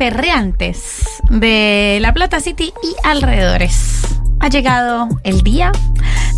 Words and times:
perreantes 0.00 1.04
de 1.28 1.98
La 2.00 2.14
Plata 2.14 2.40
City 2.40 2.72
y 2.82 3.06
alrededores. 3.06 4.00
Ha 4.40 4.48
llegado 4.48 5.08
el 5.24 5.42
día. 5.42 5.72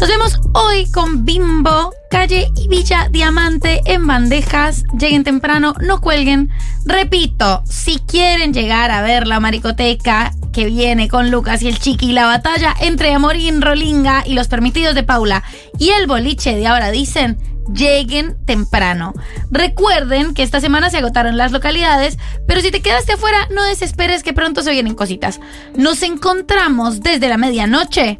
Nos 0.00 0.09
vemos 0.09 0.41
hoy 0.53 0.91
con 0.91 1.25
Bimbo, 1.25 1.95
Calle 2.11 2.51
y 2.56 2.66
Villa 2.66 3.06
Diamante 3.09 3.80
en 3.84 4.05
bandejas. 4.05 4.83
Lleguen 4.98 5.23
temprano, 5.23 5.75
no 5.80 6.01
cuelguen. 6.01 6.51
Repito, 6.84 7.62
si 7.64 8.01
quieren 8.01 8.52
llegar 8.52 8.91
a 8.91 9.01
ver 9.01 9.29
la 9.29 9.38
maricoteca 9.38 10.33
que 10.52 10.65
viene 10.65 11.09
con 11.09 11.30
Lucas 11.30 11.62
y 11.62 11.69
el 11.69 11.79
Chiqui 11.79 12.10
y 12.10 12.12
la 12.15 12.27
batalla 12.27 12.74
entre 12.80 13.15
Amorín, 13.15 13.62
Rolinga 13.62 14.24
y 14.27 14.34
los 14.34 14.48
permitidos 14.48 14.97
de 14.97 15.05
Paula 15.05 15.45
y 15.79 15.91
el 15.91 16.09
boliche 16.09 16.56
de 16.56 16.66
ahora 16.66 16.91
dicen, 16.91 17.38
lleguen 17.73 18.37
temprano. 18.45 19.15
Recuerden 19.51 20.34
que 20.34 20.43
esta 20.43 20.61
semana 20.61 20.91
se 20.91 20.98
agotaron 20.98 21.37
las 21.37 21.53
localidades, 21.53 22.19
pero 22.47 22.61
si 22.61 22.70
te 22.70 22.83
quedaste 22.83 23.12
afuera, 23.12 23.48
no 23.51 23.65
desesperes 23.65 24.23
que 24.23 24.33
pronto 24.33 24.62
se 24.62 24.73
vienen 24.73 24.95
cositas. 24.95 25.41
Nos 25.77 26.03
encontramos 26.03 27.01
desde 27.01 27.29
la 27.29 27.37
medianoche. 27.37 28.19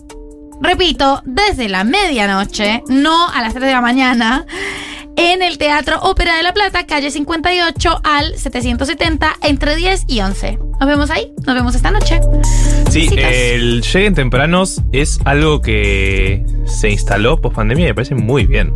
Repito, 0.60 1.23
desde 1.24 1.69
la 1.69 1.83
medianoche, 1.83 2.83
no 2.88 3.28
a 3.28 3.42
las 3.42 3.52
3 3.52 3.66
de 3.66 3.73
la 3.73 3.80
mañana, 3.80 4.47
en 5.16 5.42
el 5.42 5.59
Teatro 5.59 6.00
Ópera 6.02 6.36
de 6.36 6.42
la 6.42 6.55
Plata, 6.55 6.86
calle 6.86 7.11
58 7.11 8.00
al 8.05 8.38
770, 8.38 9.36
entre 9.42 9.77
10 9.77 10.05
y 10.06 10.20
11. 10.20 10.59
Nos 10.80 10.88
vemos 10.88 11.11
ahí, 11.11 11.33
nos 11.45 11.55
vemos 11.55 11.74
esta 11.74 11.91
noche. 11.91 12.20
Sí, 12.92 13.09
el 13.16 13.80
lleguen 13.80 14.14
tempranos 14.14 14.82
es 14.92 15.19
algo 15.24 15.62
que 15.62 16.45
se 16.66 16.91
instaló 16.91 17.41
post 17.41 17.56
pandemia 17.56 17.87
y 17.87 17.88
me 17.88 17.95
parece 17.95 18.14
muy 18.14 18.45
bien. 18.45 18.74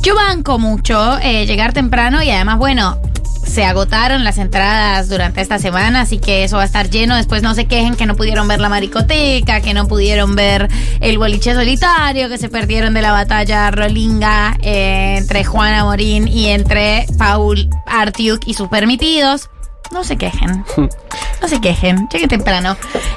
Yo 0.00 0.14
banco 0.14 0.58
mucho 0.58 1.18
eh, 1.18 1.44
llegar 1.44 1.74
temprano 1.74 2.22
y 2.22 2.30
además, 2.30 2.56
bueno, 2.56 2.98
se 3.44 3.66
agotaron 3.66 4.24
las 4.24 4.38
entradas 4.38 5.10
durante 5.10 5.42
esta 5.42 5.58
semana, 5.58 6.00
así 6.00 6.16
que 6.16 6.44
eso 6.44 6.56
va 6.56 6.62
a 6.62 6.64
estar 6.64 6.88
lleno. 6.88 7.14
Después 7.14 7.42
no 7.42 7.54
se 7.54 7.66
quejen 7.66 7.94
que 7.94 8.06
no 8.06 8.16
pudieron 8.16 8.48
ver 8.48 8.58
la 8.58 8.70
maricoteca, 8.70 9.60
que 9.60 9.74
no 9.74 9.86
pudieron 9.86 10.34
ver 10.34 10.68
el 11.00 11.18
boliche 11.18 11.52
solitario, 11.52 12.30
que 12.30 12.38
se 12.38 12.48
perdieron 12.48 12.94
de 12.94 13.02
la 13.02 13.12
batalla 13.12 13.70
rolinga 13.70 14.56
eh, 14.62 15.16
entre 15.18 15.44
Juana 15.44 15.84
Morín 15.84 16.26
y 16.26 16.46
entre 16.46 17.04
Paul 17.18 17.68
Artiuk 17.84 18.46
y 18.46 18.54
sus 18.54 18.68
permitidos. 18.68 19.50
No 19.92 20.04
se 20.04 20.16
quejen. 20.16 20.64
No 21.42 21.48
se 21.48 21.60
quejen. 21.60 22.08
Lleguen 22.12 22.28
temprano. 22.28 22.76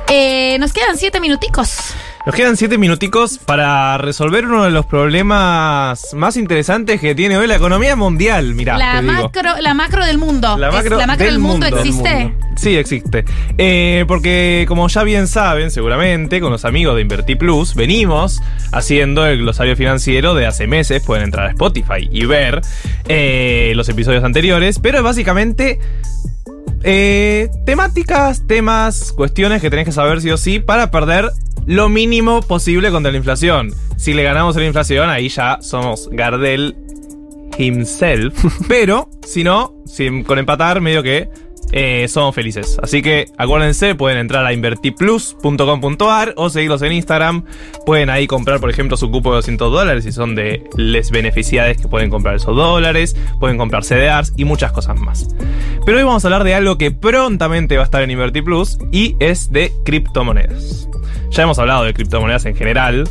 Eh, 0.09 0.57
nos 0.59 0.73
quedan 0.73 0.97
siete 0.97 1.19
minuticos. 1.19 1.93
Nos 2.25 2.33
quedan 2.33 2.57
siete 2.57 2.79
minuticos 2.79 3.37
para 3.37 3.99
resolver 3.99 4.47
uno 4.47 4.63
de 4.63 4.71
los 4.71 4.87
problemas 4.87 6.11
más 6.15 6.37
interesantes 6.37 6.99
que 6.99 7.13
tiene 7.13 7.37
hoy 7.37 7.45
la 7.45 7.55
economía 7.57 7.95
mundial. 7.95 8.55
Mirá, 8.55 8.79
La 8.79 8.93
te 8.99 9.01
digo. 9.03 9.13
macro, 9.13 9.51
la 9.61 9.73
macro 9.75 10.03
del 10.07 10.17
mundo. 10.17 10.57
La 10.57 10.71
macro, 10.71 10.97
del, 10.97 11.17
del 11.17 11.37
mundo, 11.37 11.67
mundo. 11.67 11.77
existe. 11.77 12.33
Sí, 12.55 12.75
existe. 12.77 13.25
Eh, 13.59 14.05
porque 14.07 14.65
como 14.67 14.87
ya 14.87 15.03
bien 15.03 15.27
saben, 15.27 15.69
seguramente, 15.69 16.41
con 16.41 16.51
los 16.51 16.65
amigos 16.65 16.95
de 16.95 17.01
Inverti 17.01 17.35
Plus, 17.35 17.75
venimos 17.75 18.41
haciendo 18.71 19.23
el 19.27 19.37
glosario 19.37 19.75
financiero 19.75 20.33
de 20.33 20.47
hace 20.47 20.65
meses. 20.65 21.03
Pueden 21.05 21.25
entrar 21.25 21.45
a 21.45 21.49
Spotify 21.51 22.09
y 22.11 22.25
ver 22.25 22.61
eh, 23.07 23.73
los 23.75 23.87
episodios 23.87 24.23
anteriores. 24.23 24.79
Pero 24.79 24.97
es 24.97 25.03
básicamente 25.03 25.79
eh, 26.87 27.49
temáticas, 27.65 28.45
temas, 28.45 29.11
cuestiones 29.11 29.59
que 29.59 29.71
tenés 29.71 29.85
que 29.85 29.91
saber 29.91 30.21
sí 30.21 30.29
o 30.29 30.37
sí 30.37 30.59
para 30.59 30.91
perder 30.91 31.31
lo 31.65 31.89
mínimo 31.89 32.41
posible 32.43 32.91
contra 32.91 33.11
la 33.11 33.17
inflación. 33.17 33.73
Si 33.97 34.13
le 34.13 34.21
ganamos 34.21 34.55
a 34.55 34.59
la 34.59 34.67
inflación, 34.67 35.09
ahí 35.09 35.29
ya 35.29 35.57
somos 35.61 36.07
Gardel 36.11 36.77
himself. 37.57 38.35
Pero, 38.67 39.09
si 39.25 39.43
no, 39.43 39.73
si 39.87 40.23
con 40.23 40.37
empatar, 40.37 40.79
medio 40.79 41.01
que 41.01 41.27
eh, 41.77 42.07
somos 42.07 42.33
felices. 42.33 42.79
Así 42.81 43.01
que 43.01 43.25
acuérdense, 43.37 43.95
pueden 43.95 44.17
entrar 44.17 44.45
a 44.45 44.53
invertiplus.com.ar 44.53 46.33
o 46.37 46.49
seguirlos 46.49 46.81
en 46.83 46.93
Instagram. 46.93 47.43
Pueden 47.85 48.09
ahí 48.09 48.27
comprar, 48.27 48.61
por 48.61 48.69
ejemplo, 48.69 48.95
su 48.95 49.11
cupo 49.11 49.31
de 49.31 49.35
200 49.35 49.73
dólares 49.73 50.05
si 50.05 50.13
son 50.13 50.35
de 50.35 50.63
les 50.77 51.11
beneficiados 51.11 51.75
que 51.75 51.89
pueden 51.89 52.09
comprar 52.09 52.35
esos 52.35 52.55
dólares. 52.55 53.17
Pueden 53.41 53.57
comprar 53.57 53.83
CDRs 53.83 54.31
y 54.37 54.45
muchas 54.45 54.71
cosas 54.71 54.97
más. 54.97 55.27
Pero 55.85 55.97
hoy 55.97 56.05
vamos 56.05 56.23
a 56.23 56.29
hablar 56.29 56.45
de 56.45 56.55
algo 56.55 56.77
que 56.77 56.91
prontamente 56.91 57.75
va 57.75 57.83
a 57.83 57.85
estar 57.85 58.01
en 58.01 58.11
InvertiPlus 58.11 58.77
y 58.93 59.17
es 59.19 59.51
de 59.51 59.73
criptomonedas. 59.83 60.87
Ya 61.31 61.43
hemos 61.43 61.59
hablado 61.59 61.83
de 61.83 61.93
criptomonedas 61.93 62.45
en 62.45 62.55
general. 62.55 63.09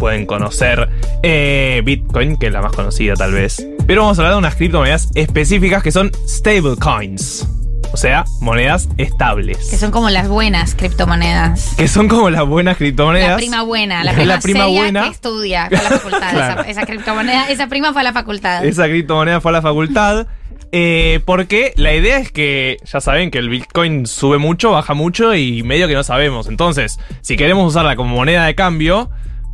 Pueden 0.00 0.26
conocer 0.26 0.88
eh, 1.22 1.82
Bitcoin, 1.84 2.36
que 2.36 2.48
es 2.48 2.52
la 2.52 2.62
más 2.62 2.72
conocida 2.72 3.14
tal 3.14 3.32
vez. 3.32 3.64
Pero 3.86 4.02
vamos 4.02 4.18
a 4.18 4.22
hablar 4.22 4.34
de 4.34 4.38
unas 4.38 4.56
criptomonedas 4.56 5.08
específicas 5.14 5.84
que 5.84 5.92
son 5.92 6.10
stablecoins. 6.26 7.61
O 7.92 7.96
sea, 7.98 8.24
monedas 8.40 8.88
estables. 8.96 9.68
Que 9.70 9.76
son 9.76 9.90
como 9.90 10.08
las 10.10 10.26
buenas 10.28 10.74
criptomonedas. 10.74 11.74
Que 11.76 11.88
son 11.88 12.08
como 12.08 12.30
las 12.30 12.46
buenas 12.46 12.76
criptomonedas. 12.78 13.28
La 13.30 13.36
prima 13.36 13.62
buena, 13.62 14.02
la 14.02 14.12
La 14.12 14.16
prima, 14.16 14.38
prima 14.40 14.64
seria 14.64 14.80
buena. 14.80 15.02
que 15.04 15.08
estudia 15.10 15.68
la 15.70 15.78
facultad. 15.80 16.18
Claro. 16.32 16.60
esa, 16.62 16.70
esa 16.70 16.86
criptomoneda, 16.86 17.50
esa 17.50 17.66
prima 17.66 17.92
fue 17.92 18.00
a 18.00 18.04
la 18.04 18.12
facultad. 18.12 18.64
Esa 18.64 18.84
criptomoneda 18.86 19.40
fue 19.40 19.50
a 19.50 19.52
la 19.52 19.62
facultad. 19.62 20.26
eh, 20.72 21.20
porque 21.26 21.74
la 21.76 21.92
idea 21.94 22.16
es 22.18 22.32
que 22.32 22.78
ya 22.84 23.00
saben 23.00 23.30
que 23.30 23.38
el 23.38 23.50
Bitcoin 23.50 24.06
sube 24.06 24.38
mucho, 24.38 24.70
baja 24.70 24.94
mucho 24.94 25.34
y 25.34 25.62
medio 25.62 25.86
que 25.88 25.94
no 25.94 26.02
sabemos. 26.02 26.46
Entonces, 26.48 26.98
si 27.20 27.36
queremos 27.36 27.68
usarla 27.68 27.94
como 27.96 28.14
moneda 28.16 28.46
de 28.46 28.54
cambio, 28.54 29.10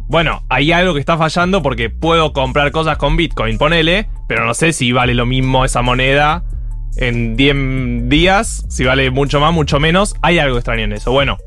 bueno, 0.07 0.45
hay 0.49 0.71
algo 0.71 0.95
que 0.95 1.01
está 1.01 1.19
fallando 1.19 1.61
porque 1.63 1.91
puedo 1.91 2.33
comprar 2.33 2.71
cosas 2.71 2.97
con 2.99 3.17
Bitcoin, 3.17 3.59
ponele, 3.59 4.09
pero 4.29 4.47
no 4.47 4.55
sé 4.55 4.73
si 4.73 4.93
vale 4.93 5.15
lo 5.15 5.27
mismo 5.27 5.65
esa 5.65 5.83
moneda 5.83 6.45
en 6.99 7.37
10 7.37 8.09
días, 8.09 8.65
si 8.69 8.85
vale 8.85 9.11
mucho 9.11 9.41
más, 9.41 9.53
mucho 9.53 9.81
menos. 9.81 10.15
Hay 10.21 10.39
algo 10.39 10.59
extraño 10.59 10.85
en 10.85 10.93
eso. 10.93 11.13
Bueno, 11.13 11.39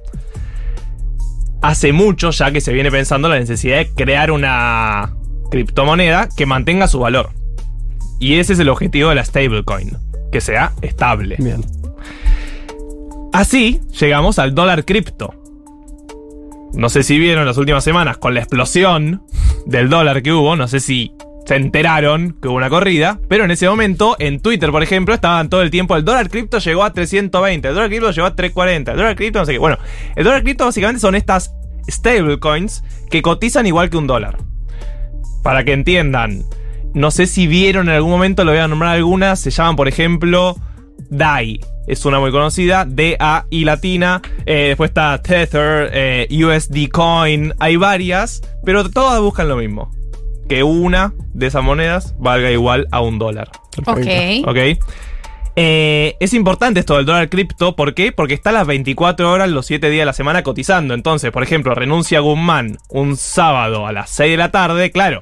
hace 1.61 1.93
mucho 1.93 2.31
ya 2.31 2.51
que 2.51 2.61
se 2.61 2.73
viene 2.73 2.91
pensando 2.91 3.29
la 3.29 3.39
necesidad 3.39 3.77
de 3.77 3.89
crear 3.89 4.31
una 4.31 5.13
criptomoneda 5.51 6.29
que 6.35 6.45
mantenga 6.45 6.87
su 6.87 6.99
valor. 6.99 7.31
Y 8.19 8.35
ese 8.35 8.53
es 8.53 8.59
el 8.59 8.69
objetivo 8.69 9.09
de 9.09 9.15
la 9.15 9.25
stablecoin, 9.25 9.97
que 10.31 10.41
sea 10.41 10.73
estable. 10.81 11.35
Bien. 11.39 11.63
Así 13.33 13.81
llegamos 13.99 14.39
al 14.39 14.55
dólar 14.55 14.85
cripto. 14.85 15.33
No 16.73 16.89
sé 16.89 17.03
si 17.03 17.19
vieron 17.19 17.45
las 17.45 17.57
últimas 17.57 17.83
semanas 17.83 18.17
con 18.17 18.33
la 18.33 18.39
explosión 18.39 19.23
del 19.65 19.89
dólar 19.89 20.21
que 20.21 20.31
hubo, 20.31 20.55
no 20.55 20.67
sé 20.67 20.79
si 20.79 21.13
se 21.45 21.55
enteraron 21.55 22.37
que 22.41 22.47
hubo 22.47 22.55
una 22.55 22.69
corrida, 22.69 23.19
pero 23.27 23.43
en 23.43 23.51
ese 23.51 23.67
momento 23.67 24.15
en 24.19 24.39
Twitter, 24.39 24.71
por 24.71 24.83
ejemplo, 24.83 25.13
estaban 25.13 25.49
todo 25.49 25.61
el 25.61 25.71
tiempo 25.71 25.95
el 25.95 26.05
dólar 26.05 26.29
cripto 26.29 26.59
llegó 26.59 26.83
a 26.83 26.93
320, 26.93 27.67
el 27.67 27.73
dólar 27.73 27.89
cripto 27.89 28.11
llegó 28.11 28.27
a 28.27 28.35
340, 28.35 28.91
el 28.91 28.97
dólar 28.97 29.15
cripto 29.15 29.39
no 29.39 29.45
sé 29.45 29.53
qué. 29.53 29.57
Bueno, 29.57 29.77
el 30.15 30.23
dólar 30.23 30.43
cripto 30.43 30.65
básicamente 30.65 30.99
son 30.99 31.15
estas 31.15 31.53
stablecoins 31.89 32.83
que 33.09 33.21
cotizan 33.21 33.65
igual 33.65 33.89
que 33.89 33.97
un 33.97 34.07
dólar. 34.07 34.37
Para 35.43 35.63
que 35.63 35.73
entiendan, 35.73 36.43
no 36.93 37.09
sé 37.09 37.25
si 37.25 37.47
vieron 37.47 37.89
en 37.89 37.95
algún 37.95 38.11
momento, 38.11 38.43
lo 38.43 38.51
voy 38.51 38.59
a 38.59 38.67
nombrar 38.67 38.95
algunas, 38.95 39.39
se 39.39 39.49
llaman 39.49 39.75
por 39.75 39.87
ejemplo 39.87 40.55
DAI. 41.09 41.59
Es 41.87 42.05
una 42.05 42.19
muy 42.19 42.31
conocida, 42.31 42.85
D-A-I 42.85 43.65
latina. 43.65 44.21
Eh, 44.45 44.67
después 44.67 44.91
está 44.91 45.19
Tether, 45.21 45.89
eh, 45.91 46.27
USD 46.31 46.89
Coin. 46.89 47.53
Hay 47.59 47.75
varias, 47.75 48.41
pero 48.63 48.87
todas 48.89 49.19
buscan 49.19 49.49
lo 49.49 49.57
mismo. 49.57 49.91
Que 50.51 50.63
una 50.63 51.13
de 51.33 51.47
esas 51.47 51.63
monedas 51.63 52.13
valga 52.19 52.51
igual 52.51 52.85
a 52.91 52.99
un 52.99 53.17
dólar. 53.19 53.49
Perfecto. 53.85 54.49
ok. 54.49 54.57
¿Ok? 54.75 54.85
Eh, 55.55 56.17
es 56.19 56.33
importante 56.33 56.81
esto 56.81 56.97
del 56.97 57.05
dólar 57.05 57.29
cripto, 57.29 57.77
¿por 57.77 57.93
qué? 57.93 58.11
Porque 58.11 58.33
está 58.33 58.51
las 58.51 58.67
24 58.67 59.31
horas, 59.31 59.49
los 59.49 59.65
7 59.65 59.89
días 59.89 60.01
de 60.01 60.07
la 60.07 60.11
semana 60.11 60.43
cotizando. 60.43 60.93
Entonces, 60.93 61.31
por 61.31 61.43
ejemplo, 61.43 61.73
renuncia 61.73 62.19
Guzmán 62.19 62.79
un 62.89 63.15
sábado 63.15 63.87
a 63.87 63.93
las 63.93 64.09
6 64.09 64.31
de 64.31 64.35
la 64.35 64.51
tarde, 64.51 64.91
claro. 64.91 65.21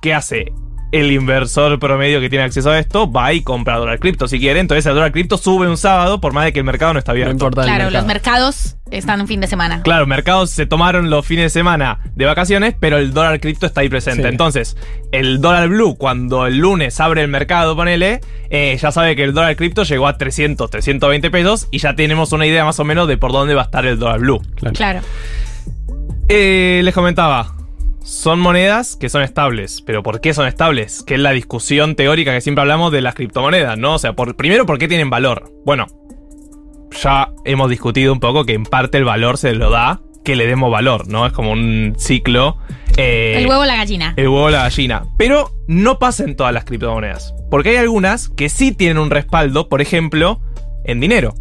¿Qué 0.00 0.14
hace? 0.14 0.46
El 0.92 1.10
inversor 1.10 1.78
promedio 1.80 2.20
que 2.20 2.30
tiene 2.30 2.44
acceso 2.44 2.70
a 2.70 2.78
esto 2.78 3.10
va 3.10 3.32
y 3.32 3.42
compra 3.42 3.76
dólar 3.76 3.98
cripto 3.98 4.28
si 4.28 4.38
quiere. 4.38 4.60
Entonces 4.60 4.86
el 4.86 4.94
dólar 4.94 5.10
cripto 5.12 5.36
sube 5.36 5.68
un 5.68 5.76
sábado 5.76 6.20
por 6.20 6.32
más 6.32 6.44
de 6.44 6.52
que 6.52 6.60
el 6.60 6.64
mercado 6.64 6.92
no 6.92 7.00
está 7.00 7.10
No 7.10 7.14
abierto. 7.14 7.32
importa 7.32 7.62
Claro, 7.64 7.84
mercado. 7.84 7.90
los 7.98 8.06
mercados 8.06 8.76
están 8.92 9.20
un 9.20 9.26
fin 9.26 9.40
de 9.40 9.48
semana. 9.48 9.82
Claro, 9.82 10.06
mercados 10.06 10.50
se 10.50 10.64
tomaron 10.64 11.10
los 11.10 11.26
fines 11.26 11.46
de 11.46 11.50
semana 11.50 11.98
de 12.14 12.24
vacaciones, 12.24 12.76
pero 12.78 12.98
el 12.98 13.12
dólar 13.12 13.40
cripto 13.40 13.66
está 13.66 13.80
ahí 13.80 13.88
presente. 13.88 14.22
Sí. 14.22 14.28
Entonces, 14.28 14.76
el 15.10 15.40
dólar 15.40 15.68
blue, 15.68 15.96
cuando 15.96 16.46
el 16.46 16.58
lunes 16.58 17.00
abre 17.00 17.20
el 17.22 17.28
mercado, 17.28 17.74
ponele, 17.74 18.20
eh, 18.48 18.78
ya 18.80 18.92
sabe 18.92 19.16
que 19.16 19.24
el 19.24 19.34
dólar 19.34 19.56
cripto 19.56 19.82
llegó 19.82 20.06
a 20.06 20.16
300, 20.16 20.70
320 20.70 21.30
pesos 21.32 21.66
y 21.72 21.78
ya 21.78 21.96
tenemos 21.96 22.30
una 22.32 22.46
idea 22.46 22.64
más 22.64 22.78
o 22.78 22.84
menos 22.84 23.08
de 23.08 23.16
por 23.18 23.32
dónde 23.32 23.54
va 23.54 23.62
a 23.62 23.64
estar 23.64 23.84
el 23.86 23.98
dólar 23.98 24.20
blue. 24.20 24.40
Claro. 24.54 24.74
Claro. 24.76 25.00
Eh, 26.28 26.80
les 26.84 26.94
comentaba, 26.94 27.54
son 28.06 28.38
monedas 28.38 28.94
que 28.94 29.08
son 29.08 29.22
estables, 29.22 29.82
pero 29.84 30.04
¿por 30.04 30.20
qué 30.20 30.32
son 30.32 30.46
estables? 30.46 31.02
Que 31.02 31.14
es 31.14 31.20
la 31.20 31.32
discusión 31.32 31.96
teórica 31.96 32.32
que 32.32 32.40
siempre 32.40 32.62
hablamos 32.62 32.92
de 32.92 33.00
las 33.00 33.16
criptomonedas, 33.16 33.76
¿no? 33.78 33.94
O 33.94 33.98
sea, 33.98 34.12
por, 34.12 34.36
primero, 34.36 34.64
¿por 34.64 34.78
qué 34.78 34.86
tienen 34.86 35.10
valor? 35.10 35.52
Bueno, 35.64 35.86
ya 37.02 37.30
hemos 37.44 37.68
discutido 37.68 38.12
un 38.12 38.20
poco 38.20 38.44
que 38.44 38.52
en 38.54 38.62
parte 38.62 38.98
el 38.98 39.04
valor 39.04 39.38
se 39.38 39.54
lo 39.54 39.70
da 39.70 40.00
que 40.24 40.36
le 40.36 40.46
demos 40.46 40.70
valor, 40.70 41.08
¿no? 41.08 41.26
Es 41.26 41.32
como 41.32 41.50
un 41.50 41.94
ciclo. 41.98 42.58
eh, 42.96 43.34
El 43.38 43.48
huevo 43.48 43.62
o 43.62 43.66
la 43.66 43.74
gallina. 43.76 44.14
el 44.16 44.28
huevo 44.28 44.44
o 44.44 44.50
la 44.50 44.62
gallina. 44.62 45.02
Pero 45.18 45.50
no 45.66 45.98
pasa 45.98 46.22
en 46.22 46.36
todas 46.36 46.52
las 46.54 46.64
criptomonedas. 46.64 47.34
Porque 47.50 47.70
hay 47.70 47.76
algunas 47.76 48.28
que 48.28 48.48
sí 48.48 48.70
tienen 48.70 48.98
un 48.98 49.10
respaldo, 49.10 49.68
por 49.68 49.80
ejemplo, 49.82 50.40
en 50.84 51.00
dinero. 51.00 51.34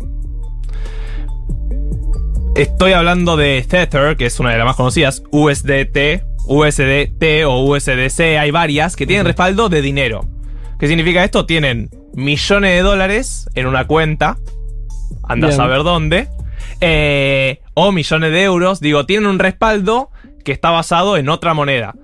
Estoy 2.56 2.94
hablando 2.94 3.38
de 3.38 3.63
Tether, 3.67 4.15
que 4.17 4.27
es 4.27 4.39
una 4.39 4.51
de 4.51 4.57
las 4.57 4.65
más 4.65 4.75
conocidas, 4.77 5.23
USDT, 5.31 6.23
USDT 6.47 7.45
o 7.45 7.63
USDC, 7.65 8.38
hay 8.39 8.51
varias 8.51 8.95
que 8.95 9.07
tienen 9.07 9.25
respaldo 9.25 9.69
de 9.69 9.81
dinero. 9.81 10.25
¿Qué 10.80 10.88
significa 10.88 11.24
esto? 11.24 11.45
Tienen 11.45 11.89
millones 12.13 12.71
de 12.71 12.81
dólares 12.81 13.50
en 13.56 13.68
una 13.68 13.86
cuenta, 13.88 14.38
anda 15.24 15.50
a 15.50 15.51
saber 15.51 15.83
dónde, 15.83 16.27
eh, 16.81 17.62
o 17.74 17.92
millones 17.92 18.31
de 18.31 18.44
euros, 18.44 18.80
digo, 18.80 19.06
tienen 19.06 19.30
un 19.30 19.39
respaldo 19.39 20.09
que 20.44 20.51
está 20.51 20.71
basado 20.71 21.18
en 21.18 21.30
otra 21.30 21.53
moneda. 21.53 21.95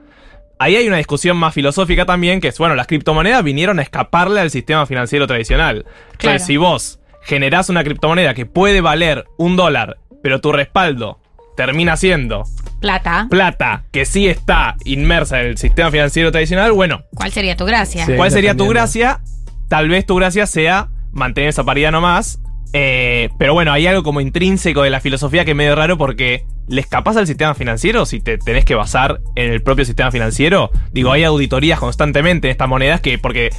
Ahí 0.60 0.76
hay 0.76 0.88
una 0.88 0.98
discusión 0.98 1.38
más 1.38 1.54
filosófica 1.54 2.06
también, 2.06 2.40
que 2.40 2.50
es, 2.50 2.58
bueno, 2.58 2.76
las 2.76 2.88
criptomonedas 2.88 3.44
vinieron 3.44 3.80
a 3.80 3.82
escaparle 3.82 4.40
al 4.42 4.52
sistema 4.52 4.86
financiero 4.86 5.28
tradicional. 5.28 5.84
Claro. 5.84 5.98
Entonces, 6.14 6.46
si 6.46 6.58
vos 6.58 7.00
generás 7.24 7.70
una 7.70 7.84
criptomoneda 7.84 8.34
que 8.34 8.46
puede 8.46 8.82
valer 8.82 9.26
un 9.38 9.56
dólar, 9.56 9.98
pero 10.22 10.40
tu 10.40 10.52
respaldo 10.52 11.20
termina 11.56 11.98
siendo 11.98 12.44
Plata. 12.82 13.28
plata 13.30 13.84
que 13.92 14.06
sí 14.06 14.28
está 14.28 14.76
inmersa 14.84 15.40
en 15.40 15.48
el 15.48 15.58
sistema 15.58 15.90
financiero 15.92 16.32
tradicional, 16.32 16.72
bueno, 16.74 17.04
¿Cuál 17.16 17.32
sería 17.32 17.56
tu 17.56 17.64
gracia? 17.66 18.06
Sí. 18.06 18.14
¿cuál 18.18 18.32
sería 18.32 18.56
tu 18.56 18.68
gracia? 18.68 19.22
Tal 19.70 19.88
vez 19.88 20.06
tu 20.06 20.16
gracia 20.16 20.46
sea 20.48 20.90
mantener 21.14 21.50
esa 21.50 21.64
paridad 21.64 21.92
nomás. 21.92 22.40
eh, 22.74 23.30
pero 23.38 23.54
bueno, 23.54 23.72
hay 23.72 23.86
algo 23.88 24.02
como 24.04 24.20
intrínseco 24.22 24.82
de 24.84 24.90
la 24.90 25.00
filosofía 25.00 25.46
que 25.46 25.52
es 25.52 25.58
medio 25.58 25.76
raro 25.76 25.98
porque 25.98 26.46
¿le 26.68 26.82
escapás 26.82 27.18
al 27.18 27.28
sistema 27.28 27.54
financiero 27.54 28.06
si 28.06 28.20
te 28.22 28.38
tenés 28.38 28.64
que 28.66 28.76
basar 28.76 29.20
en 29.36 29.52
el 29.52 29.62
propio 29.62 29.86
sistema 29.86 30.10
financiero? 30.12 30.72
Digo, 30.92 31.12
hay 31.12 31.24
auditorías 31.24 31.80
constantemente 31.80 32.48
en 32.48 32.52
estas 32.52 32.68
monedas 32.70 33.02
que, 33.02 33.18
porque 33.20 33.50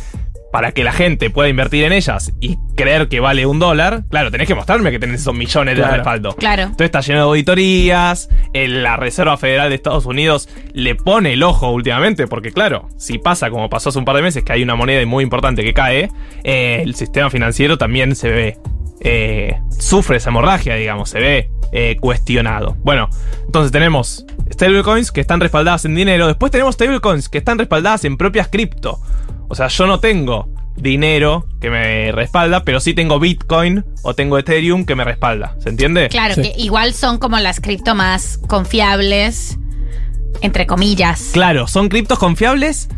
para 0.52 0.72
que 0.72 0.84
la 0.84 0.92
gente 0.92 1.30
pueda 1.30 1.48
invertir 1.48 1.82
en 1.84 1.92
ellas 1.92 2.32
y 2.40 2.58
creer 2.76 3.08
que 3.08 3.18
vale 3.20 3.46
un 3.46 3.58
dólar, 3.58 4.04
claro, 4.10 4.30
tenés 4.30 4.46
que 4.46 4.54
mostrarme 4.54 4.90
que 4.90 4.98
tenés 4.98 5.22
esos 5.22 5.34
millones 5.34 5.76
de 5.76 5.82
respaldo. 5.84 6.36
Claro. 6.36 6.62
Entonces 6.64 6.84
está 6.84 7.00
lleno 7.00 7.18
de 7.20 7.24
auditorías. 7.24 8.28
el- 8.52 8.82
La 8.82 8.96
Reserva 8.96 9.36
Federal 9.38 9.70
de 9.70 9.74
Estados 9.76 10.04
Unidos 10.06 10.48
le 10.74 10.94
pone 10.94 11.32
el 11.32 11.42
ojo 11.42 11.70
últimamente, 11.70 12.26
porque 12.26 12.52
claro, 12.52 12.88
si 12.98 13.18
pasa 13.18 13.48
como 13.50 13.70
pasó 13.70 13.88
hace 13.88 13.98
un 13.98 14.04
par 14.04 14.16
de 14.16 14.22
meses, 14.22 14.44
que 14.44 14.52
hay 14.52 14.62
una 14.62 14.74
moneda 14.74 15.04
muy 15.06 15.24
importante 15.24 15.64
que 15.64 15.72
cae, 15.72 16.10
eh, 16.44 16.80
el 16.84 16.94
sistema 16.94 17.30
financiero 17.30 17.78
también 17.78 18.14
se 18.14 18.28
ve. 18.30 18.58
eh, 19.04 19.58
sufre 19.76 20.18
esa 20.18 20.30
hemorragia, 20.30 20.76
digamos, 20.76 21.10
se 21.10 21.18
ve 21.18 21.50
eh, 21.72 21.96
cuestionado. 22.00 22.76
Bueno, 22.84 23.08
entonces 23.46 23.72
tenemos 23.72 24.24
stablecoins 24.52 25.10
que 25.10 25.20
están 25.22 25.40
respaldadas 25.40 25.84
en 25.86 25.94
dinero. 25.94 26.26
Después 26.26 26.52
tenemos 26.52 26.74
stablecoins 26.74 27.28
que 27.28 27.38
están 27.38 27.58
respaldadas 27.58 28.04
en 28.04 28.16
propias 28.16 28.48
cripto. 28.48 29.00
O 29.48 29.54
sea, 29.54 29.68
yo 29.68 29.86
no 29.86 29.98
tengo 30.00 30.48
dinero 30.76 31.46
que 31.60 31.68
me 31.70 32.12
respalda, 32.12 32.64
pero 32.64 32.80
sí 32.80 32.94
tengo 32.94 33.18
Bitcoin 33.20 33.84
o 34.02 34.14
tengo 34.14 34.38
Ethereum 34.38 34.84
que 34.84 34.94
me 34.94 35.04
respalda. 35.04 35.54
¿Se 35.60 35.68
entiende? 35.68 36.08
Claro, 36.08 36.34
Sí. 36.34 36.42
que 36.42 36.54
igual 36.56 36.94
son 36.94 37.18
como 37.18 37.38
las 37.38 37.60
cripto 37.60 37.94
más 37.94 38.38
confiables, 38.48 39.58
entre 40.40 40.66
comillas, 40.66 41.30
Claro, 41.32 41.66
son 41.68 41.88
criptos 41.88 42.18
confiables, 42.18 42.88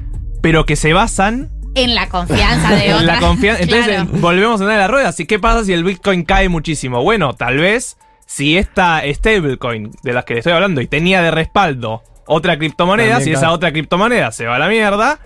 pero 0.40 0.64
que 0.66 0.76
se 0.76 0.92
basan 0.92 1.50
en 1.74 1.94
la 1.96 2.08
confianza 2.08 2.70
de 2.74 2.86
en 2.90 2.92
otras. 2.94 3.06
la 3.06 3.20
confianza. 3.20 3.62
Entonces 3.62 3.86
Claro. 3.86 4.08
volvemos 4.20 4.60
a 4.60 4.64
andar 4.64 4.78
a 4.78 4.80
la 4.82 4.88
rueda. 4.88 5.08
Así, 5.08 5.26
¿qué 5.26 5.38
pasa 5.40 5.64
si 5.64 5.72
el 5.72 5.82
Bitcoin 5.82 6.24
cae 6.24 6.48
muchísimo? 6.48 7.02
Bueno, 7.02 7.34
tal 7.34 7.58
vez 7.58 7.96
si 8.34 8.58
esta 8.58 9.00
stablecoin 9.06 9.92
de 10.02 10.12
las 10.12 10.24
que 10.24 10.34
le 10.34 10.40
estoy 10.40 10.52
hablando 10.54 10.80
y 10.80 10.88
tenía 10.88 11.22
de 11.22 11.30
respaldo 11.30 12.02
otra 12.26 12.58
criptomoneda, 12.58 13.18
También 13.18 13.36
si 13.36 13.38
esa 13.38 13.52
otra 13.52 13.70
criptomoneda 13.70 14.32
se 14.32 14.46
va 14.46 14.56
a 14.56 14.58
la 14.58 14.66
mierda, 14.68 15.20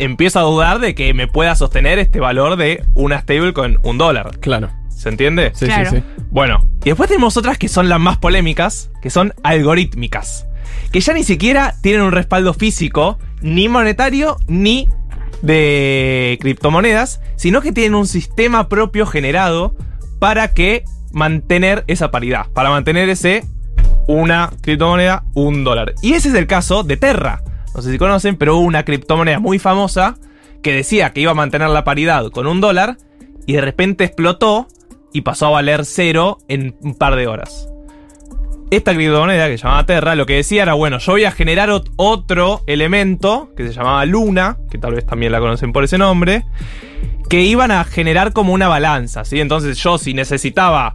empiezo 0.00 0.40
a 0.40 0.42
dudar 0.42 0.80
de 0.80 0.96
que 0.96 1.14
me 1.14 1.28
pueda 1.28 1.54
sostener 1.54 2.00
este 2.00 2.18
valor 2.18 2.56
de 2.56 2.84
una 2.96 3.20
stablecoin 3.20 3.78
un 3.84 3.98
dólar. 3.98 4.40
Claro. 4.40 4.70
¿Se 4.88 5.08
entiende? 5.08 5.52
Sí, 5.54 5.66
Claro. 5.66 5.88
sí, 5.88 5.96
sí. 5.98 6.02
Bueno, 6.30 6.66
y 6.82 6.86
después 6.88 7.08
tenemos 7.08 7.36
otras 7.36 7.58
que 7.58 7.68
son 7.68 7.88
las 7.88 8.00
más 8.00 8.16
polémicas, 8.16 8.90
que 9.02 9.10
son 9.10 9.32
algorítmicas. 9.44 10.48
Que 10.90 10.98
ya 10.98 11.12
ni 11.12 11.22
siquiera 11.22 11.76
tienen 11.80 12.02
un 12.02 12.10
respaldo 12.10 12.54
físico, 12.54 13.20
ni 13.40 13.68
monetario, 13.68 14.38
ni 14.48 14.88
de 15.42 16.38
criptomonedas, 16.40 17.20
sino 17.36 17.60
que 17.60 17.70
tienen 17.70 17.94
un 17.94 18.08
sistema 18.08 18.68
propio 18.68 19.06
generado 19.06 19.76
para 20.18 20.48
que 20.54 20.82
mantener 21.12 21.84
esa 21.86 22.10
paridad, 22.10 22.46
para 22.52 22.70
mantener 22.70 23.08
ese 23.08 23.44
una 24.08 24.50
criptomoneda, 24.60 25.24
un 25.34 25.64
dólar. 25.64 25.94
Y 26.02 26.12
ese 26.12 26.28
es 26.28 26.34
el 26.34 26.46
caso 26.46 26.82
de 26.82 26.96
Terra. 26.96 27.42
No 27.74 27.82
sé 27.82 27.90
si 27.90 27.98
conocen, 27.98 28.36
pero 28.36 28.56
hubo 28.56 28.64
una 28.64 28.84
criptomoneda 28.84 29.38
muy 29.38 29.58
famosa 29.58 30.16
que 30.62 30.72
decía 30.72 31.10
que 31.10 31.20
iba 31.20 31.32
a 31.32 31.34
mantener 31.34 31.68
la 31.68 31.84
paridad 31.84 32.30
con 32.30 32.46
un 32.46 32.60
dólar 32.60 32.96
y 33.46 33.54
de 33.54 33.60
repente 33.60 34.04
explotó 34.04 34.68
y 35.12 35.22
pasó 35.22 35.46
a 35.46 35.50
valer 35.50 35.84
cero 35.84 36.38
en 36.48 36.76
un 36.80 36.94
par 36.94 37.16
de 37.16 37.26
horas. 37.26 37.68
Esta 38.70 38.94
criptomoneda 38.94 39.46
que 39.46 39.58
se 39.58 39.64
llamaba 39.64 39.86
Terra 39.86 40.14
lo 40.16 40.26
que 40.26 40.34
decía 40.34 40.62
era, 40.62 40.74
bueno, 40.74 40.98
yo 40.98 41.12
voy 41.12 41.24
a 41.24 41.30
generar 41.30 41.68
ot- 41.68 41.92
otro 41.96 42.62
elemento 42.66 43.52
que 43.56 43.66
se 43.66 43.72
llamaba 43.72 44.04
Luna, 44.06 44.56
que 44.70 44.78
tal 44.78 44.94
vez 44.94 45.06
también 45.06 45.30
la 45.30 45.38
conocen 45.38 45.72
por 45.72 45.84
ese 45.84 45.98
nombre, 45.98 46.44
que 47.28 47.42
iban 47.42 47.70
a 47.70 47.84
generar 47.84 48.32
como 48.32 48.52
una 48.52 48.68
balanza, 48.68 49.24
¿sí? 49.24 49.40
Entonces 49.40 49.78
yo 49.78 49.98
si 49.98 50.14
necesitaba 50.14 50.94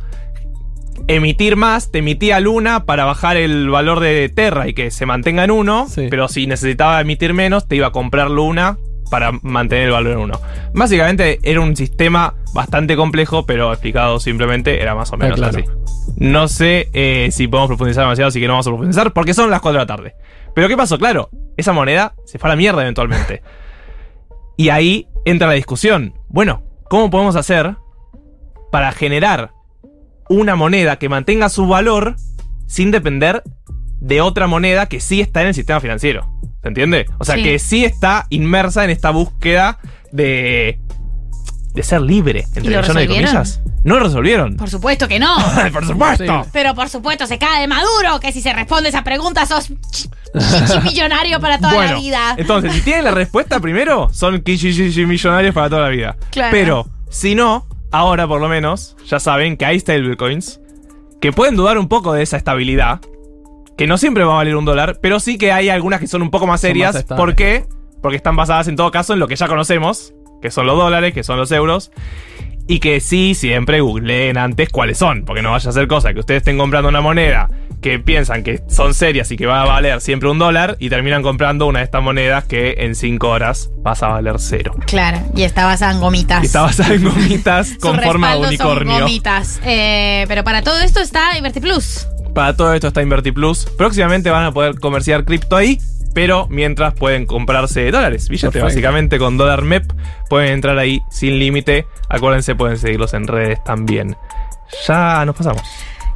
emitir 1.07 1.56
más, 1.56 1.92
te 1.92 2.00
emitía 2.00 2.39
Luna 2.39 2.86
para 2.86 3.06
bajar 3.06 3.38
el 3.38 3.69
valor 3.69 4.00
de 4.00 4.30
Terra 4.30 4.68
y 4.68 4.74
que 4.74 4.92
se 4.92 5.06
mantenga 5.06 5.44
en 5.44 5.51
uno, 5.51 5.88
Sí. 5.89 6.07
pero 6.10 6.28
si 6.28 6.48
necesitaba 6.48 7.01
emitir 7.01 7.33
menos, 7.33 7.68
te 7.68 7.75
iba 7.75 7.88
a 7.88 7.92
comprar 7.92 8.30
Luna 8.30 8.78
para 9.10 9.31
mantener 9.42 9.86
el 9.88 9.92
valor 9.92 10.13
en 10.13 10.19
uno. 10.19 10.39
Básicamente 10.74 11.39
era 11.44 11.60
un 11.60 11.75
sistema 11.75 12.36
bastante 12.54 12.95
complejo, 12.95 13.45
pero 13.45 13.72
explicado 13.74 14.19
simplemente 14.22 14.81
era 14.81 14.95
más 14.95 15.12
o 15.12 15.18
menos 15.18 15.38
claro. 15.38 15.57
así. 15.57 15.68
No 16.16 16.48
sé 16.48 16.88
eh, 16.94 17.27
si 17.31 17.48
podemos 17.48 17.68
profundizar 17.68 18.04
demasiado, 18.06 18.30
así 18.30 18.39
que 18.39 18.48
no 18.48 18.54
vamos 18.54 18.68
a 18.68 18.69
profundizar, 18.69 19.12
porque 19.12 19.34
son 19.34 19.50
las 19.50 19.60
4 19.60 19.80
de 19.80 19.84
la 19.84 19.88
tarde. 19.88 20.16
Pero 20.56 20.68
¿qué 20.69 20.77
pasó? 20.77 20.98
Claro, 20.98 21.30
esa 21.57 21.74
moneda 21.74 22.13
se 22.25 22.39
fue 22.39 22.50
a 22.50 22.54
la 22.54 22.56
mierda 22.56 22.81
eventualmente. 22.84 23.42
y 24.57 24.69
ahí 24.69 25.07
entra 25.25 25.47
la 25.47 25.53
discusión. 25.53 26.13
Bueno, 26.29 26.63
¿cómo 26.89 27.09
podemos 27.09 27.35
hacer 27.35 27.75
para 28.71 28.91
generar 28.91 29.51
una 30.29 30.56
moneda 30.56 30.97
que 30.97 31.09
mantenga 31.09 31.50
su 31.50 31.68
valor 31.68 32.15
sin 32.68 32.91
depender 32.91 33.44
de 34.00 34.21
otra 34.21 34.47
moneda 34.47 34.88
que 34.88 35.00
sí 35.00 35.21
está 35.21 35.41
en 35.41 35.47
el 35.47 35.53
sistema 35.53 35.79
financiero? 35.79 36.31
¿Se 36.62 36.68
entiende? 36.68 37.06
O 37.19 37.25
sea, 37.25 37.35
Sí. 37.35 37.44
que 37.44 37.59
sí 37.59 37.85
está 37.85 38.27
inmersa 38.29 38.84
en 38.84 38.89
esta 38.91 39.10
búsqueda 39.12 39.79
de, 40.12 40.79
de 41.74 41.84
ser 41.84 42.01
libre, 42.01 42.46
entre 42.54 42.63
lo 42.63 42.82
millones 42.82 42.96
de 42.96 43.08
comillas. 43.08 43.62
No 43.84 43.96
lo 43.96 44.06
resolvieron. 44.06 44.58
Por 44.58 44.70
supuesto 44.70 45.08
que 45.08 45.20
no. 45.20 45.36
Por 45.74 45.86
supuesto. 45.86 46.44
Sí. 46.44 46.50
Pero 46.51 46.75
por 46.75 46.90
supuesto 46.90 47.25
se 47.25 47.38
cae 47.40 47.62
de 47.62 47.68
Maduro, 47.68 48.20
que 48.20 48.32
si 48.32 48.42
se 48.42 48.54
responde 48.54 48.90
esa 48.90 49.04
pregunta 49.04 49.46
sos 49.46 49.72
millonario 50.84 51.40
para 51.40 51.58
toda 51.58 51.74
bueno, 51.74 51.94
la 51.94 52.00
vida. 52.00 52.36
entonces, 52.38 52.74
si 52.74 52.82
tienen 52.82 53.06
la 53.06 53.12
respuesta 53.12 53.60
primero, 53.60 54.10
son 54.13 54.44
millonarios 55.08 55.54
para 55.54 55.70
toda 55.70 55.82
la 55.82 55.90
vida. 55.90 56.18
Claro. 56.30 56.51
Pero, 56.51 56.88
si 57.10 57.36
no, 57.36 57.68
ahora 57.92 58.28
por 58.28 58.40
lo 58.40 58.48
menos, 58.48 58.96
ya 59.08 59.20
saben 59.20 59.58
que 59.58 59.66
hay 59.66 59.80
stablecoins 59.80 60.60
que 61.20 61.32
pueden 61.32 61.56
dudar 61.56 61.78
un 61.78 61.88
poco 61.88 62.13
de 62.13 62.24
esa 62.24 62.38
estabilidad, 62.38 63.00
que 63.78 63.88
no 63.88 63.98
siempre 63.98 64.24
va 64.24 64.34
a 64.34 64.36
valer 64.38 64.56
un 64.56 64.66
dólar, 64.66 65.00
pero 65.01 65.20
sí 65.20 65.38
que 65.38 65.51
hay 65.51 65.70
algunas 65.70 66.00
que 66.00 66.08
son 66.08 66.22
un 66.22 66.32
poco 66.32 66.46
más 66.46 66.54
más 66.54 66.62
serias. 66.62 66.96
estables. 66.96 67.20
¿Por 67.20 67.36
qué? 67.36 67.66
Porque 68.01 68.18
están 68.18 68.36
basadas 68.36 68.68
en 68.68 68.75
todo 68.75 68.90
caso 68.92 69.13
en 69.13 69.20
lo 69.20 69.28
que 69.28 69.36
ya 69.36 69.48
conocemos, 69.48 70.13
que 70.41 70.51
son 70.51 70.65
los 70.67 70.77
dólares, 70.77 71.13
que 71.13 71.24
son 71.24 71.38
los 71.38 71.51
euros. 71.51 71.91
Y 72.67 72.79
que 72.79 73.00
sí, 73.00 73.36
siempre 73.36 73.81
googleen 73.81 74.38
antes 74.38 74.69
cuáles 74.69 74.98
son, 74.98 75.25
porque 75.25 75.41
no 75.41 75.51
vaya 75.51 75.69
a 75.69 75.74
ser 75.74 75.88
cosa 75.88 76.13
que 76.13 76.19
ustedes 76.19 76.38
estén 76.39 76.57
comprando 76.57 76.88
una 76.89 77.01
moneda 77.01 77.50
que 77.81 78.00
piensan 78.00 78.43
que 78.43 78.62
son 78.69 78.93
serias 78.93 79.31
y 79.31 79.38
que 79.38 79.48
va 79.48 79.63
a 79.63 79.65
valer 79.65 80.00
siempre 80.01 80.29
un 80.29 80.38
dólar 80.38 80.77
y 80.79 80.89
terminan 80.89 81.24
comprando 81.24 81.65
una 81.65 81.79
de 81.79 81.86
estas 81.86 82.03
monedas 82.03 82.45
que 82.45 82.75
en 82.77 82.95
5 82.95 83.27
horas 83.27 83.71
pasa 83.83 84.05
a 84.05 84.10
valer 84.10 84.36
cero. 84.38 84.75
Claro, 84.86 85.19
y 85.36 85.41
está 85.43 85.65
basada 85.65 85.91
en 85.91 86.00
gomitas. 86.00 86.43
Y 86.43 86.45
está 86.45 86.62
basada 86.62 86.93
en 86.93 87.03
gomitas 87.03 87.74
con 87.81 88.00
forma 88.00 88.36
de 88.36 88.48
respaldo 88.48 88.57
son 88.57 88.69
unicornio. 88.77 89.00
gomitas. 89.00 89.60
Eh, 89.65 90.25
pero 90.27 90.43
para 90.43 90.62
todo 90.62 90.79
esto 90.79 91.00
está 91.00 91.36
InvertiPlus. 91.38 92.07
Para 92.36 92.55
todo 92.55 92.74
esto 92.74 92.88
está 92.88 93.01
InvertiPlus. 93.01 93.65
Próximamente 93.77 94.29
van 94.29 94.45
a 94.45 94.51
poder 94.51 94.79
comerciar 94.79 95.25
cripto 95.25 95.57
ahí, 95.57 95.79
pero 96.13 96.48
mientras 96.50 96.94
pueden 96.94 97.25
comprarse 97.25 97.89
dólares. 97.91 98.30
Billete, 98.30 98.48
Perfecto. 98.48 98.65
básicamente 98.65 99.18
con 99.20 99.38
dólar 99.38 99.62
MEP 99.63 99.91
pueden 100.30 100.53
entrar 100.53 100.77
ahí 100.77 101.01
sin 101.10 101.39
límite. 101.39 101.86
Acuérdense, 102.10 102.56
pueden 102.56 102.77
seguirlos 102.77 103.13
en 103.13 103.27
redes 103.27 103.63
también. 103.63 104.15
Ya 104.88 105.24
nos 105.25 105.36
pasamos. 105.36 105.62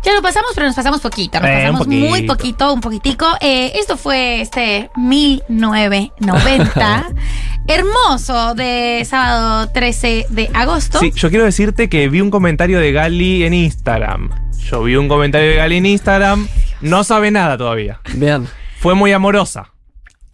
Ya 0.03 0.13
lo 0.13 0.21
pasamos, 0.21 0.51
pero 0.53 0.67
nos 0.67 0.75
pasamos 0.75 1.01
poquito. 1.01 1.39
Nos 1.39 1.49
Eh, 1.49 1.53
pasamos 1.61 1.85
poquito. 1.85 2.07
muy 2.09 2.21
poquito, 2.23 2.73
un 2.73 2.81
poquitico. 2.81 3.25
Eh, 3.41 3.71
esto 3.75 3.97
fue 3.97 4.41
este 4.41 4.91
1990. 4.95 7.07
Hermoso 7.67 8.53
de 8.53 9.03
sábado 9.09 9.69
13 9.71 10.27
de 10.29 10.51
agosto. 10.53 10.99
Sí, 10.99 11.11
yo 11.15 11.29
quiero 11.29 11.45
decirte 11.45 11.89
que 11.89 12.07
vi 12.09 12.21
un 12.21 12.29
comentario 12.29 12.79
de 12.79 12.91
Gali 12.91 13.43
en 13.43 13.55
Instagram. 13.55 14.29
Yo 14.69 14.83
vi 14.83 14.95
un 14.95 15.07
comentario 15.07 15.49
de 15.49 15.55
Gali 15.55 15.77
en 15.77 15.87
Instagram. 15.87 16.47
No 16.81 17.03
sabe 17.03 17.31
nada 17.31 17.57
todavía. 17.57 17.99
Bien. 18.13 18.47
Fue 18.79 18.93
muy 18.93 19.11
amorosa. 19.11 19.71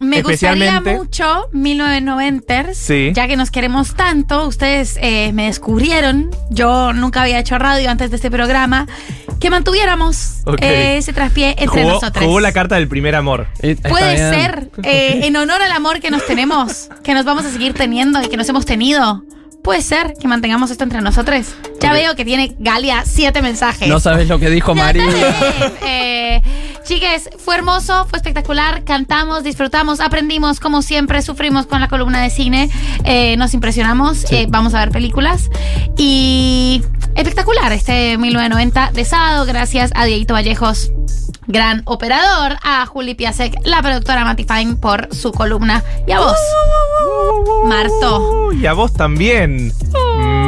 Me 0.02 0.22
gustaría 0.22 0.80
mucho 0.80 1.48
1990 1.52 2.74
Sí. 2.74 3.12
ya 3.14 3.26
que 3.28 3.36
nos 3.36 3.50
queremos 3.50 3.94
tanto. 3.94 4.46
Ustedes 4.46 4.98
eh, 5.00 5.32
me 5.32 5.46
descubrieron, 5.46 6.30
yo 6.50 6.92
nunca 6.92 7.22
había 7.22 7.38
hecho 7.38 7.58
radio 7.58 7.90
antes 7.90 8.10
de 8.10 8.16
este 8.16 8.30
programa, 8.30 8.86
que 9.40 9.50
mantuviéramos 9.50 10.42
eh, 10.60 10.96
ese 10.98 11.12
traspié 11.12 11.50
entre 11.58 11.82
Jugó, 11.82 11.94
nosotros. 11.94 12.24
jugó 12.24 12.40
la 12.40 12.52
carta 12.52 12.76
del 12.76 12.88
primer 12.88 13.14
amor. 13.14 13.46
Puede 13.88 14.14
bien. 14.14 14.30
ser, 14.30 14.70
eh, 14.82 15.20
en 15.24 15.36
honor 15.36 15.62
al 15.62 15.72
amor 15.72 16.00
que 16.00 16.10
nos 16.10 16.24
tenemos, 16.26 16.88
que 17.02 17.14
nos 17.14 17.24
vamos 17.24 17.44
a 17.44 17.50
seguir 17.50 17.72
teniendo 17.74 18.22
y 18.22 18.28
que 18.28 18.36
nos 18.36 18.48
hemos 18.48 18.64
tenido. 18.66 19.22
Puede 19.62 19.80
ser 19.82 20.14
que 20.20 20.26
mantengamos 20.26 20.70
esto 20.70 20.84
entre 20.84 21.00
nosotros. 21.00 21.54
Ya 21.80 21.92
veo 21.92 22.16
que 22.16 22.24
tiene 22.24 22.54
Galia 22.58 23.04
siete 23.06 23.42
mensajes. 23.42 23.88
No 23.88 24.00
sabes 24.00 24.28
lo 24.28 24.38
que 24.38 24.50
dijo 24.50 24.74
bien. 24.74 24.98
Eh, 25.84 26.42
chiques, 26.84 27.30
fue 27.38 27.56
hermoso, 27.56 28.06
fue 28.08 28.16
espectacular, 28.16 28.84
cantamos, 28.84 29.44
disfrutamos, 29.44 30.00
aprendimos, 30.00 30.58
como 30.60 30.82
siempre, 30.82 31.22
sufrimos 31.22 31.66
con 31.66 31.80
la 31.80 31.88
columna 31.88 32.22
de 32.22 32.30
cine, 32.30 32.70
eh, 33.04 33.36
nos 33.36 33.54
impresionamos, 33.54 34.30
eh, 34.32 34.46
vamos 34.48 34.74
a 34.74 34.80
ver 34.80 34.90
películas 34.90 35.50
y 35.96 36.82
espectacular 37.14 37.72
este 37.72 38.16
1990 38.18 38.90
de 38.92 39.04
sábado, 39.04 39.44
gracias 39.44 39.90
a 39.94 40.04
Dieguito 40.04 40.34
Vallejos. 40.34 40.92
Gran 41.46 41.82
operador, 41.86 42.56
a 42.62 42.86
Juli 42.86 43.14
Piasek, 43.14 43.54
la 43.64 43.82
productora 43.82 44.24
Mati 44.24 44.44
Fine 44.44 44.76
por 44.76 45.12
su 45.14 45.32
columna. 45.32 45.82
Y 46.06 46.12
a 46.12 46.20
vos, 46.20 46.36
Marto. 47.64 48.52
Y 48.52 48.66
a 48.66 48.72
vos 48.74 48.92
también. 48.92 49.72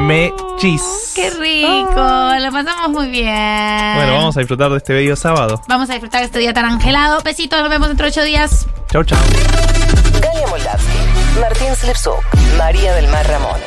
Mechis. 0.06 1.12
Qué 1.14 1.30
rico, 1.30 1.94
lo 1.94 2.52
pasamos 2.52 2.90
muy 2.90 3.08
bien. 3.08 3.94
Bueno, 3.96 4.12
vamos 4.14 4.36
a 4.36 4.40
disfrutar 4.40 4.70
de 4.70 4.76
este 4.76 4.92
bello 4.92 5.16
sábado. 5.16 5.60
Vamos 5.66 5.90
a 5.90 5.94
disfrutar 5.94 6.22
este 6.22 6.38
día 6.38 6.52
tan 6.52 6.64
angelado. 6.64 7.20
Besitos, 7.24 7.60
nos 7.60 7.70
vemos 7.70 7.88
dentro 7.88 8.06
de 8.06 8.10
ocho 8.10 8.22
días. 8.22 8.66
Chau, 8.90 9.02
chau. 9.02 9.18
Galia 10.20 10.46
Moldavsky, 10.46 10.98
Martín 11.40 11.74
Slipsuk, 11.74 12.22
María 12.56 12.94
del 12.94 13.08
Mar 13.08 13.26
Ramón. 13.26 13.60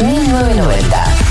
1990. 0.00 1.21